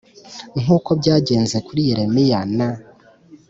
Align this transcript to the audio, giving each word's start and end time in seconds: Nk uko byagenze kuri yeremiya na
Nk 0.61 0.67
uko 0.77 0.89
byagenze 0.99 1.57
kuri 1.67 1.81
yeremiya 1.87 2.39
na 2.57 2.69